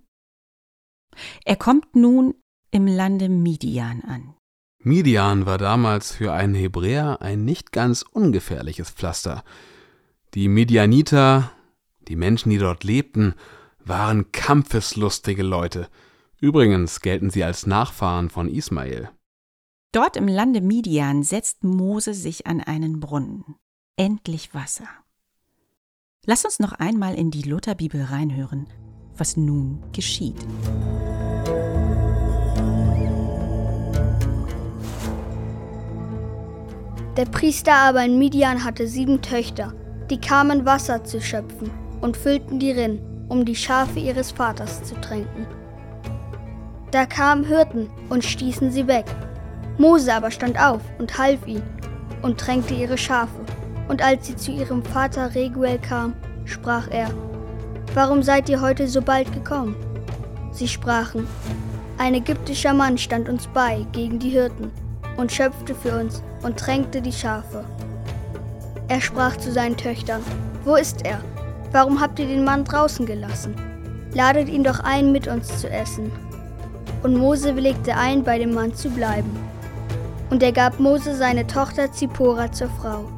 [1.45, 2.35] Er kommt nun
[2.71, 4.35] im Lande Midian an.
[4.81, 9.43] Midian war damals für einen Hebräer ein nicht ganz ungefährliches Pflaster.
[10.35, 11.51] Die Midianiter,
[12.07, 13.33] die Menschen, die dort lebten,
[13.79, 15.89] waren kampfeslustige Leute.
[16.39, 19.09] Übrigens gelten sie als Nachfahren von Ismael.
[19.91, 23.55] Dort im Lande Midian setzt Mose sich an einen Brunnen.
[23.97, 24.87] Endlich Wasser.
[26.27, 28.67] Lass uns noch einmal in die Lutherbibel reinhören,
[29.17, 30.35] was nun geschieht.
[37.17, 39.73] Der Priester aber in Midian hatte sieben Töchter,
[40.11, 44.93] die kamen Wasser zu schöpfen und füllten die Rinn, um die Schafe ihres Vaters zu
[45.01, 45.47] tränken.
[46.91, 49.05] Da kamen Hirten und stießen sie weg.
[49.79, 51.63] Mose aber stand auf und half ihnen
[52.21, 53.39] und tränkte ihre Schafe.
[53.87, 56.13] Und als sie zu ihrem Vater Reguel kam,
[56.43, 57.09] sprach er,
[57.93, 59.75] Warum seid ihr heute so bald gekommen?
[60.51, 61.27] Sie sprachen,
[61.97, 64.69] ein ägyptischer Mann stand uns bei gegen die Hirten
[65.15, 67.63] und schöpfte für uns und tränkte die Schafe.
[68.89, 70.21] Er sprach zu seinen Töchtern,
[70.65, 71.21] Wo ist er?
[71.71, 73.55] Warum habt ihr den Mann draußen gelassen?
[74.13, 76.11] Ladet ihn doch ein, mit uns zu essen.
[77.01, 79.48] Und Mose willigte ein, bei dem Mann zu bleiben.
[80.29, 83.09] Und er gab Mose seine Tochter Zippora zur Frau.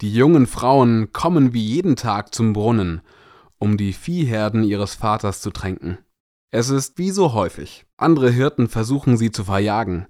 [0.00, 3.02] Die jungen Frauen kommen wie jeden Tag zum Brunnen,
[3.58, 5.98] um die Viehherden ihres Vaters zu tränken.
[6.50, 7.86] Es ist wie so häufig.
[7.96, 10.06] Andere Hirten versuchen sie zu verjagen,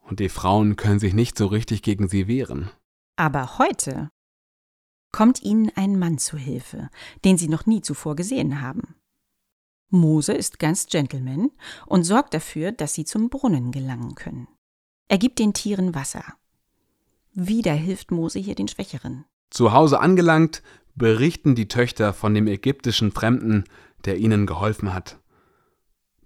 [0.00, 2.70] und die Frauen können sich nicht so richtig gegen sie wehren.
[3.16, 4.10] Aber heute
[5.16, 6.90] kommt ihnen ein Mann zu Hilfe,
[7.24, 8.96] den sie noch nie zuvor gesehen haben.
[9.88, 11.52] Mose ist ganz Gentleman
[11.86, 14.46] und sorgt dafür, dass sie zum Brunnen gelangen können.
[15.08, 16.22] Er gibt den Tieren Wasser.
[17.32, 19.24] Wieder hilft Mose hier den Schwächeren.
[19.48, 20.62] Zu Hause angelangt,
[20.96, 23.64] berichten die Töchter von dem ägyptischen Fremden,
[24.04, 25.18] der ihnen geholfen hat.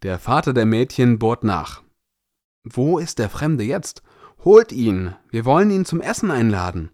[0.02, 1.84] Der Vater der Mädchen bohrt nach.
[2.64, 4.02] Wo ist der Fremde jetzt?
[4.44, 6.90] Holt ihn, wir wollen ihn zum Essen einladen.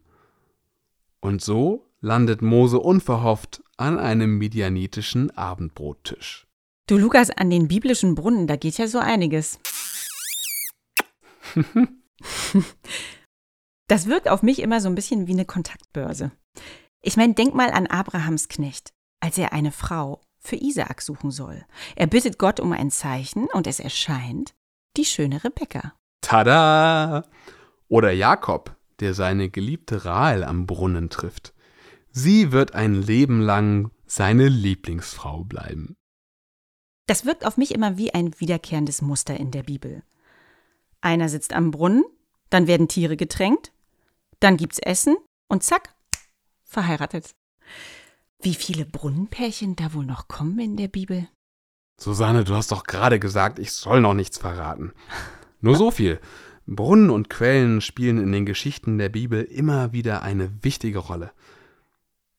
[1.20, 6.46] Und so landet Mose unverhofft an einem midianitischen Abendbrottisch.
[6.86, 9.58] Du Lukas, an den biblischen Brunnen, da geht ja so einiges.
[13.88, 16.32] Das wirkt auf mich immer so ein bisschen wie eine Kontaktbörse.
[17.02, 21.64] Ich meine, denk mal an Abrahams Knecht, als er eine Frau für Isaak suchen soll.
[21.94, 24.56] Er bittet Gott um ein Zeichen und es erscheint
[24.96, 25.94] die schöne Rebekka.
[26.20, 27.26] Tada!
[27.86, 31.54] Oder Jakob, der seine geliebte Rahel am Brunnen trifft.
[32.18, 35.96] Sie wird ein Leben lang seine Lieblingsfrau bleiben.
[37.06, 40.02] Das wirkt auf mich immer wie ein wiederkehrendes Muster in der Bibel.
[41.02, 42.06] Einer sitzt am Brunnen,
[42.48, 43.70] dann werden Tiere getränkt,
[44.40, 45.94] dann gibt's Essen und zack,
[46.64, 47.34] verheiratet.
[48.40, 51.28] Wie viele Brunnenpärchen da wohl noch kommen in der Bibel?
[52.00, 54.94] Susanne, du hast doch gerade gesagt, ich soll noch nichts verraten.
[55.60, 56.18] Nur so viel.
[56.64, 61.32] Brunnen und Quellen spielen in den Geschichten der Bibel immer wieder eine wichtige Rolle.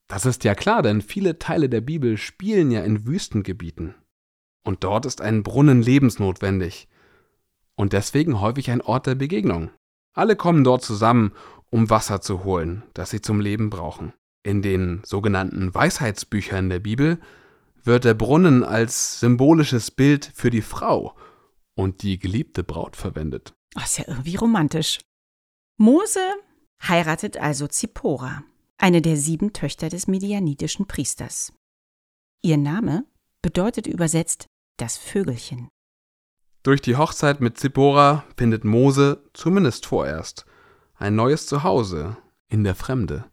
[0.08, 3.95] Das ist ja klar, denn viele Teile der Bibel spielen ja in Wüstengebieten.
[4.64, 6.88] Und dort ist ein Brunnen lebensnotwendig.
[7.76, 9.70] Und deswegen häufig ein Ort der Begegnung.
[10.14, 11.34] Alle kommen dort zusammen,
[11.70, 14.14] um Wasser zu holen, das sie zum Leben brauchen.
[14.43, 17.20] In den sogenannten Weisheitsbüchern der Bibel
[17.84, 21.16] wird der Brunnen als symbolisches Bild für die Frau
[21.76, 23.53] und die geliebte Braut verwendet.
[23.76, 24.99] Oh, ist ja irgendwie romantisch.
[25.78, 26.20] Mose
[26.82, 28.43] heiratet also Zippora,
[28.78, 31.53] eine der sieben Töchter des medianitischen Priesters.
[32.41, 33.05] Ihr Name
[33.41, 34.47] bedeutet übersetzt
[34.78, 35.69] das Vögelchen.
[36.63, 40.45] Durch die Hochzeit mit Zippora findet Mose, zumindest vorerst,
[40.95, 42.17] ein neues Zuhause
[42.49, 43.25] in der Fremde,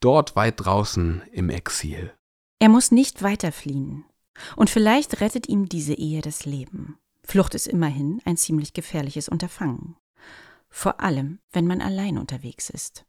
[0.00, 2.12] dort weit draußen im Exil.
[2.58, 4.04] Er muss nicht weiter fliehen.
[4.54, 6.98] Und vielleicht rettet ihm diese Ehe das Leben.
[7.24, 9.96] Flucht ist immerhin ein ziemlich gefährliches Unterfangen.
[10.68, 13.05] Vor allem, wenn man allein unterwegs ist.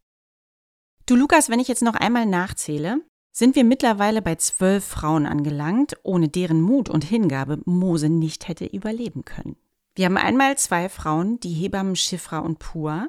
[1.08, 3.00] Du Lukas, wenn ich jetzt noch einmal nachzähle,
[3.32, 8.66] sind wir mittlerweile bei zwölf Frauen angelangt, ohne deren Mut und Hingabe Mose nicht hätte
[8.66, 9.56] überleben können.
[9.96, 13.08] Wir haben einmal zwei Frauen, die Hebammen Schifra und Pua,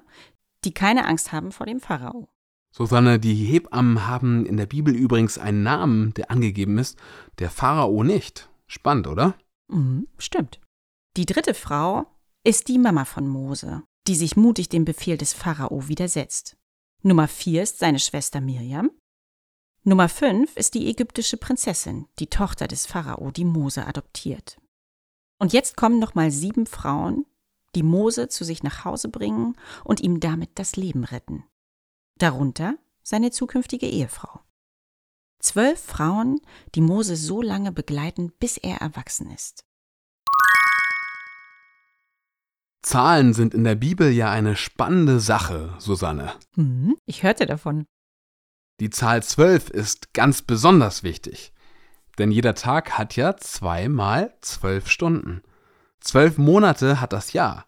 [0.65, 2.29] die keine Angst haben vor dem Pharao.
[2.71, 6.97] Susanne, die Hebammen haben in der Bibel übrigens einen Namen, der angegeben ist,
[7.41, 8.49] der Pharao nicht.
[8.69, 9.35] Spannend, oder?
[9.67, 10.61] Mhm, stimmt.
[11.17, 12.07] Die dritte Frau
[12.45, 16.58] ist die Mama von Mose, die sich mutig dem Befehl des Pharao widersetzt.
[17.03, 18.91] Nummer vier ist seine Schwester Miriam.
[19.85, 24.61] Nummer fünf ist die ägyptische Prinzessin, die Tochter des Pharao, die Mose adoptiert.
[25.39, 27.25] Und jetzt kommen nochmal sieben Frauen,
[27.75, 31.45] die Mose zu sich nach Hause bringen und ihm damit das Leben retten.
[32.17, 34.41] Darunter seine zukünftige Ehefrau.
[35.39, 36.41] Zwölf Frauen,
[36.75, 39.68] die Mose so lange begleiten, bis er erwachsen ist.
[42.89, 46.33] Zahlen sind in der Bibel ja eine spannende Sache, Susanne.
[46.55, 47.87] Hm, ich hörte davon.
[48.81, 51.53] Die Zahl 12 ist ganz besonders wichtig.
[52.17, 55.43] Denn jeder Tag hat ja zweimal zwölf Stunden.
[56.01, 57.67] Zwölf Monate hat das Jahr.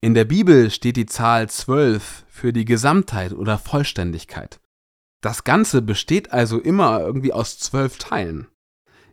[0.00, 4.60] In der Bibel steht die Zahl 12 für die Gesamtheit oder Vollständigkeit.
[5.20, 8.48] Das Ganze besteht also immer irgendwie aus zwölf Teilen.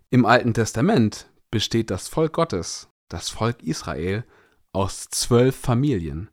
[0.09, 4.25] Im Alten Testament besteht das Volk Gottes, das Volk Israel,
[4.73, 6.29] aus zwölf Familien,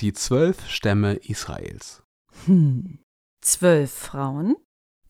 [0.00, 2.02] die zwölf Stämme Israels.
[2.46, 2.98] Hm.
[3.40, 4.56] Zwölf Frauen,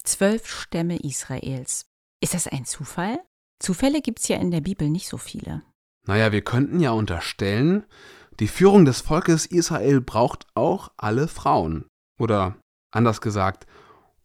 [0.03, 1.87] zwölf Stämme Israels.
[2.21, 3.19] Ist das ein Zufall?
[3.61, 5.63] Zufälle gibt's ja in der Bibel nicht so viele.
[6.07, 7.87] Naja, wir könnten ja unterstellen,
[8.41, 11.87] die Führung des Volkes Israel braucht auch alle Frauen.
[12.19, 12.57] Oder
[12.91, 13.67] anders gesagt,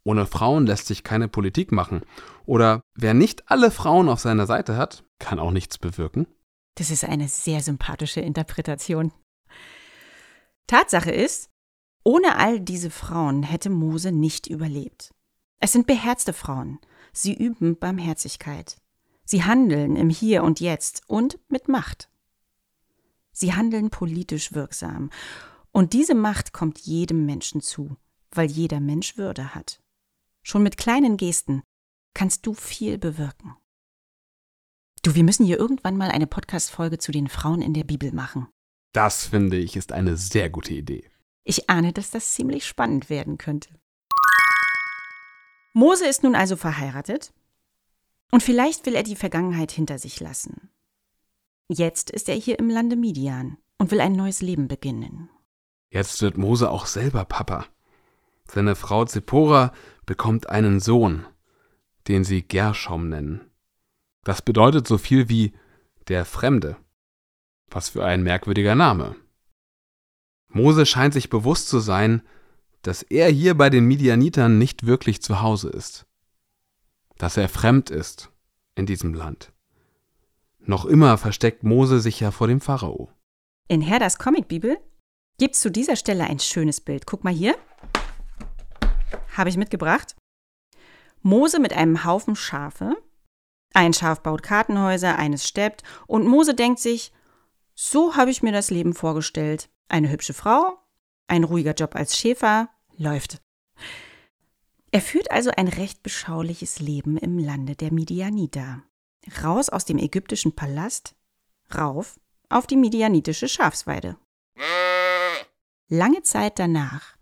[0.03, 2.01] ohne Frauen lässt sich keine Politik machen.
[2.45, 6.27] Oder wer nicht alle Frauen auf seiner Seite hat, kann auch nichts bewirken.
[6.79, 9.11] Das ist eine sehr sympathische Interpretation.
[10.65, 11.49] Tatsache ist,
[12.05, 15.13] ohne all diese Frauen hätte Mose nicht überlebt.
[15.59, 16.79] Es sind beherzte Frauen.
[17.11, 18.77] Sie üben Barmherzigkeit.
[19.25, 22.09] Sie handeln im Hier und Jetzt und mit Macht.
[23.33, 25.09] Sie handeln politisch wirksam.
[25.73, 27.97] Und diese Macht kommt jedem Menschen zu,
[28.31, 29.81] weil jeder Mensch Würde hat.
[30.43, 31.61] Schon mit kleinen Gesten
[32.13, 33.58] kannst du viel bewirken.
[35.01, 38.47] Du, wir müssen hier irgendwann mal eine Podcast-Folge zu den Frauen in der Bibel machen.
[38.91, 41.09] Das finde ich ist eine sehr gute Idee.
[41.43, 43.69] Ich ahne, dass das ziemlich spannend werden könnte.
[45.73, 47.31] Mose ist nun also verheiratet
[48.31, 50.69] und vielleicht will er die Vergangenheit hinter sich lassen.
[51.69, 55.29] Jetzt ist er hier im Lande Midian und will ein neues Leben beginnen.
[55.89, 57.65] Jetzt wird Mose auch selber Papa.
[58.45, 59.71] Seine Frau Zippora
[60.05, 61.25] bekommt einen Sohn,
[62.07, 63.48] den sie Gershom nennen.
[64.23, 65.53] Das bedeutet so viel wie
[66.07, 66.77] der Fremde.
[67.69, 69.15] Was für ein merkwürdiger Name.
[70.47, 72.23] Mose scheint sich bewusst zu sein,
[72.81, 76.05] dass er hier bei den Midianitern nicht wirklich zu Hause ist.
[77.17, 78.31] Dass er fremd ist
[78.75, 79.51] in diesem Land.
[80.59, 83.09] Noch immer versteckt Mose sich ja vor dem Pharao.
[83.67, 84.77] In Herdas Comicbibel
[85.37, 87.05] gibt's zu dieser Stelle ein schönes Bild.
[87.05, 87.55] Guck mal hier.
[89.35, 90.15] Habe ich mitgebracht.
[91.21, 92.95] Mose mit einem Haufen Schafe
[93.73, 97.11] ein Schaf baut Kartenhäuser, eines steppt und Mose denkt sich,
[97.75, 99.69] so habe ich mir das Leben vorgestellt.
[99.87, 100.79] Eine hübsche Frau,
[101.27, 103.41] ein ruhiger Job als Schäfer, läuft.
[104.91, 108.83] Er führt also ein recht beschauliches Leben im Lande der Midianiter.
[109.43, 111.15] Raus aus dem ägyptischen Palast,
[111.75, 114.17] rauf auf die midianitische Schafsweide.
[115.87, 117.15] Lange Zeit danach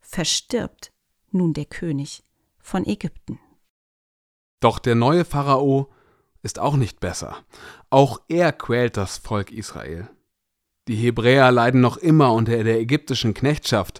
[0.00, 0.92] verstirbt
[1.30, 2.24] nun der König
[2.58, 3.38] von Ägypten.
[4.64, 5.92] Doch der neue Pharao
[6.40, 7.36] ist auch nicht besser.
[7.90, 10.08] Auch er quält das Volk Israel.
[10.88, 13.98] Die Hebräer leiden noch immer unter der ägyptischen Knechtschaft.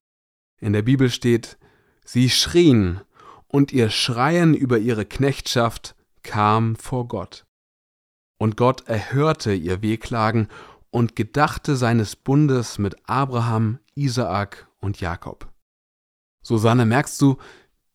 [0.62, 1.58] In der Bibel steht,
[2.06, 3.02] sie schrien,
[3.46, 7.44] und ihr Schreien über ihre Knechtschaft kam vor Gott.
[8.38, 10.48] Und Gott erhörte ihr Wehklagen
[10.88, 15.52] und gedachte seines Bundes mit Abraham, Isaak und Jakob.
[16.42, 17.36] Susanne, merkst du,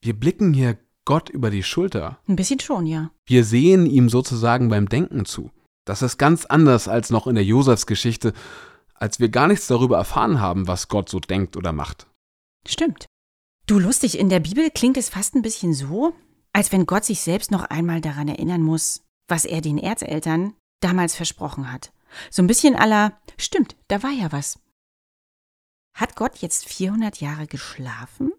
[0.02, 0.78] wir blicken hier
[1.10, 2.20] Gott über die Schulter.
[2.28, 3.10] Ein bisschen schon, ja.
[3.26, 5.50] Wir sehen ihm sozusagen beim Denken zu.
[5.84, 8.32] Das ist ganz anders als noch in der Josefsgeschichte,
[8.94, 12.06] als wir gar nichts darüber erfahren haben, was Gott so denkt oder macht.
[12.68, 13.08] Stimmt.
[13.66, 16.14] Du lustig, in der Bibel klingt es fast ein bisschen so,
[16.54, 21.16] als wenn Gott sich selbst noch einmal daran erinnern muss, was er den Erzeltern damals
[21.16, 21.92] versprochen hat.
[22.30, 24.60] So ein bisschen aller, stimmt, da war ja was.
[25.96, 28.32] Hat Gott jetzt 400 Jahre geschlafen?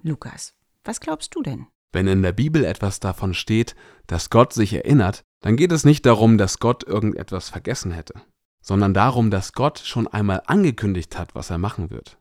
[0.00, 1.66] Lukas, was glaubst du denn?
[1.92, 3.74] Wenn in der Bibel etwas davon steht,
[4.06, 8.14] dass Gott sich erinnert, dann geht es nicht darum, dass Gott irgendetwas vergessen hätte,
[8.60, 12.18] sondern darum, dass Gott schon einmal angekündigt hat, was er machen wird.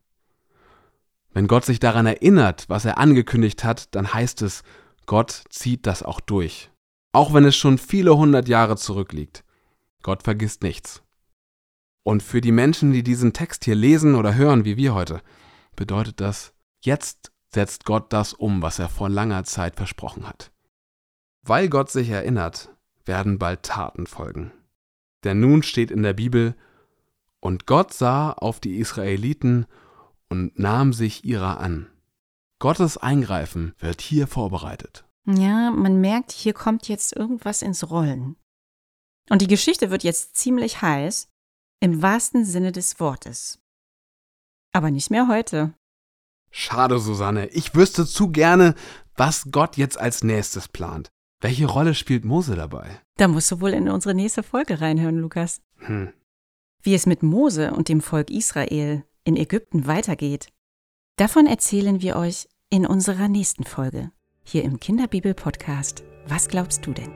[1.34, 4.64] Wenn Gott sich daran erinnert, was er angekündigt hat, dann heißt es,
[5.06, 6.72] Gott zieht das auch durch.
[7.12, 9.44] Auch wenn es schon viele hundert Jahre zurückliegt.
[10.04, 11.04] Gott vergisst nichts.
[12.04, 15.22] Und für die Menschen, die diesen Text hier lesen oder hören, wie wir heute,
[15.76, 20.52] bedeutet das, jetzt setzt Gott das um, was er vor langer Zeit versprochen hat.
[21.42, 22.76] Weil Gott sich erinnert,
[23.06, 24.52] werden bald Taten folgen.
[25.24, 26.56] Denn nun steht in der Bibel,
[27.40, 29.68] und Gott sah auf die Israeliten
[30.30, 31.88] und nahm sich ihrer an.
[32.60, 35.06] Gottes Eingreifen wird hier vorbereitet.
[35.26, 38.36] Ja, man merkt, hier kommt jetzt irgendwas ins Rollen.
[39.30, 41.30] Und die Geschichte wird jetzt ziemlich heiß,
[41.80, 43.60] im wahrsten Sinne des Wortes.
[44.72, 45.74] Aber nicht mehr heute.
[46.60, 47.50] Schade, Susanne.
[47.50, 48.74] Ich wüsste zu gerne,
[49.16, 51.12] was Gott jetzt als nächstes plant.
[51.40, 53.00] Welche Rolle spielt Mose dabei?
[53.18, 55.62] Da musst du wohl in unsere nächste Folge reinhören, Lukas.
[55.76, 56.12] Hm.
[56.82, 60.48] Wie es mit Mose und dem Volk Israel in Ägypten weitergeht,
[61.18, 64.10] davon erzählen wir euch in unserer nächsten Folge
[64.44, 66.04] hier im Kinderbibel-Podcast.
[66.28, 67.12] Was glaubst du denn?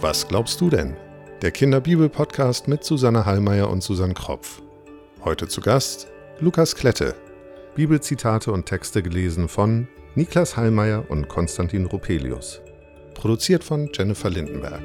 [0.00, 0.96] Was glaubst du denn?
[1.42, 4.62] Der Kinderbibel-Podcast mit Susanne Hallmeier und Susanne Kropf.
[5.22, 6.08] Heute zu Gast
[6.40, 7.14] Lukas Klette.
[7.74, 12.62] Bibelzitate und Texte gelesen von Niklas Hallmeier und Konstantin Rupelius.
[13.12, 14.80] Produziert von Jennifer Lindenberg.